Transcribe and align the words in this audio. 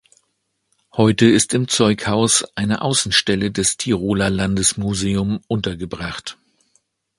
Heute 0.97 1.27
ist 1.27 1.53
im 1.53 1.67
Zeughaus 1.67 2.43
eine 2.55 2.81
Außenstelle 2.81 3.51
des 3.51 3.77
Tiroler 3.77 4.31
Landesmuseum 4.31 5.41
untergebracht. 5.47 6.39